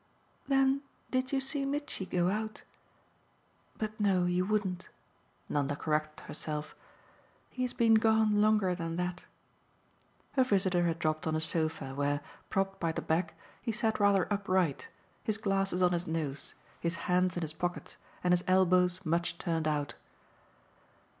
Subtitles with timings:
[0.47, 0.81] "Then
[1.11, 2.63] did you see Mitchy go out?
[3.77, 4.89] But no, you wouldn't"
[5.47, 6.73] Nanda corrected herself.
[7.51, 9.25] "He has been gone longer than that."
[10.31, 14.25] Her visitor had dropped on a sofa where, propped by the back, he sat rather
[14.33, 14.87] upright,
[15.23, 19.67] his glasses on his nose, his hands in his pockets and his elbows much turned
[19.67, 19.93] out.